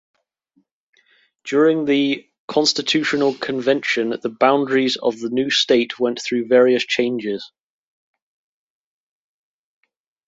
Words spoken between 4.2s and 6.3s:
boundaries of the new state went